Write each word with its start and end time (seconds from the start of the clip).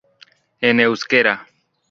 En 0.61 0.79
euskera 0.79 1.47